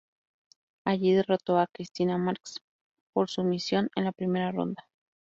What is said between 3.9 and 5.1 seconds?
en la primera ronda.